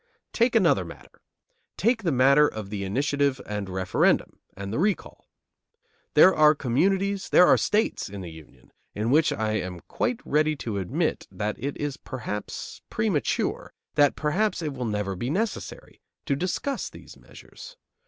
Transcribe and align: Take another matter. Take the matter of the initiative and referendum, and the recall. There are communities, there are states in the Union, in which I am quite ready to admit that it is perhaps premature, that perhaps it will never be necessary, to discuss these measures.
Take 0.33 0.55
another 0.55 0.83
matter. 0.83 1.21
Take 1.77 2.01
the 2.01 2.11
matter 2.11 2.47
of 2.47 2.71
the 2.71 2.83
initiative 2.83 3.39
and 3.45 3.69
referendum, 3.69 4.39
and 4.57 4.73
the 4.73 4.79
recall. 4.79 5.27
There 6.15 6.33
are 6.33 6.55
communities, 6.55 7.29
there 7.29 7.45
are 7.45 7.55
states 7.55 8.09
in 8.09 8.21
the 8.21 8.31
Union, 8.31 8.71
in 8.95 9.11
which 9.11 9.31
I 9.31 9.51
am 9.59 9.81
quite 9.81 10.19
ready 10.25 10.55
to 10.55 10.79
admit 10.79 11.27
that 11.29 11.55
it 11.63 11.77
is 11.77 11.97
perhaps 11.97 12.81
premature, 12.89 13.73
that 13.93 14.15
perhaps 14.15 14.63
it 14.63 14.73
will 14.73 14.85
never 14.85 15.15
be 15.15 15.29
necessary, 15.29 16.01
to 16.25 16.35
discuss 16.35 16.89
these 16.89 17.15
measures. 17.15 17.77